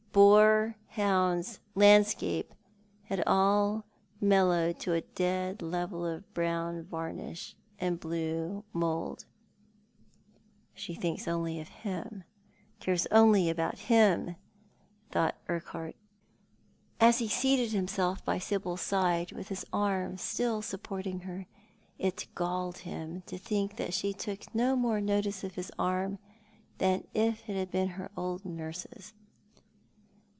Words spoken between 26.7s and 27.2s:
than